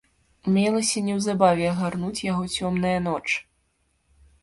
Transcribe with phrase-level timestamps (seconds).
[0.55, 3.25] Мелася неўзабаве агарнуць яго цёмная ноч.